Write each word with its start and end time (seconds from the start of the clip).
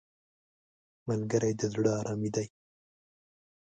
ملګری 1.07 1.51
د 1.59 1.61
زړه 1.73 1.91
آرامي 1.99 2.29
دی 2.35 2.47